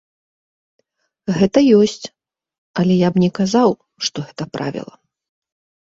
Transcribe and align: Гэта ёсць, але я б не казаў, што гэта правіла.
Гэта 1.37 1.59
ёсць, 1.81 2.05
але 2.83 2.93
я 3.05 3.15
б 3.15 3.25
не 3.27 3.33
казаў, 3.43 3.69
што 4.09 4.17
гэта 4.29 4.43
правіла. 4.59 4.93